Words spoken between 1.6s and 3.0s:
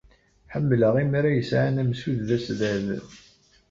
amsud d asdad.